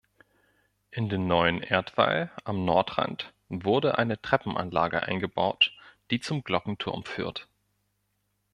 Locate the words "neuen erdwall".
1.27-2.31